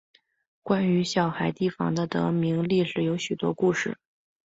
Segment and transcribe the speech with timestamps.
[0.63, 3.99] 关于小孩堤防的得名历史有许多故事。